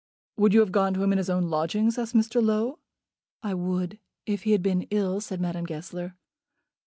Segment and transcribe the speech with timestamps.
[0.35, 2.41] "Would you have gone to him in his own lodgings?" asked Mr.
[2.43, 2.79] Low.
[3.43, 6.15] "I would, if he'd been ill," said Madame Goesler.